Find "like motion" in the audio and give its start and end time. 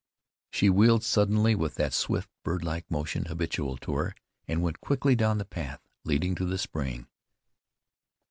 2.63-3.25